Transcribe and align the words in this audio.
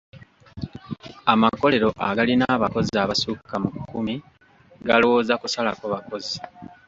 Amakolero 1.33 1.89
agalina 2.09 2.45
abakozi 2.57 2.93
abasukka 3.03 3.55
mu 3.63 3.69
kkumi 3.75 4.15
galowooza 4.87 5.33
kusalako 5.41 5.83
bakozi. 5.93 6.35